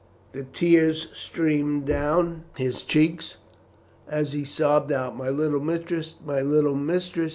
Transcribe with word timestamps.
The 0.31 0.45
tears 0.45 1.09
streamed 1.13 1.85
down 1.85 2.45
his 2.57 2.81
cheeks, 2.81 3.37
as 4.07 4.33
he 4.33 4.43
sobbed 4.43 4.91
out, 4.91 5.15
"My 5.15 5.29
little 5.29 5.59
mistress, 5.59 6.15
my 6.25 6.41
little 6.41 6.73
mistress! 6.73 7.29